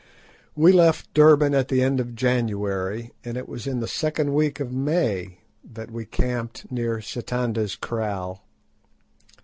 We 0.55 0.71
left 0.71 1.13
Durban 1.13 1.53
at 1.53 1.67
the 1.67 1.83
end 1.83 1.99
of 1.99 2.15
January, 2.15 3.11
and 3.23 3.37
it 3.37 3.47
was 3.47 3.67
in 3.67 3.81
the 3.81 3.87
second 3.87 4.33
week 4.33 4.59
of 4.59 4.71
May 4.73 5.41
that 5.63 5.91
we 5.91 6.05
camped 6.07 6.71
near 6.71 7.01
Sitanda's 7.01 7.75
Kraal. 7.75 8.43